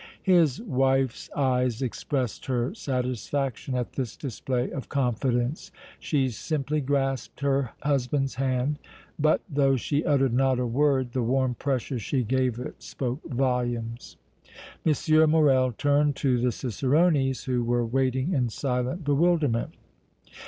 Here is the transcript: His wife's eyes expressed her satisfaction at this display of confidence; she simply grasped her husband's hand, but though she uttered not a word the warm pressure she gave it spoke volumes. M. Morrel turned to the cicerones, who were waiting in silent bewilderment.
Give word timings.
His 0.23 0.59
wife's 0.59 1.29
eyes 1.35 1.79
expressed 1.83 2.47
her 2.47 2.73
satisfaction 2.73 3.75
at 3.75 3.93
this 3.93 4.17
display 4.17 4.71
of 4.71 4.89
confidence; 4.89 5.69
she 5.99 6.29
simply 6.29 6.81
grasped 6.81 7.41
her 7.41 7.73
husband's 7.83 8.33
hand, 8.33 8.79
but 9.19 9.41
though 9.47 9.75
she 9.75 10.03
uttered 10.03 10.33
not 10.33 10.57
a 10.59 10.65
word 10.65 11.11
the 11.11 11.21
warm 11.21 11.53
pressure 11.53 11.99
she 11.99 12.23
gave 12.23 12.57
it 12.57 12.81
spoke 12.81 13.21
volumes. 13.29 14.17
M. 14.83 15.29
Morrel 15.29 15.71
turned 15.71 16.15
to 16.15 16.39
the 16.39 16.51
cicerones, 16.51 17.43
who 17.43 17.63
were 17.63 17.85
waiting 17.85 18.33
in 18.33 18.49
silent 18.49 19.03
bewilderment. 19.05 19.75